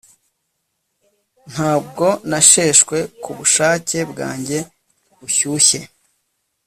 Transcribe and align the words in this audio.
ntabwo 1.51 2.07
yasheshwe 2.31 2.97
kubushake 3.23 3.97
bwanjye 4.11 4.57
bushyushye 5.19 5.79